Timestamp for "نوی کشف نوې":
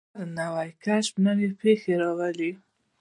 0.39-1.47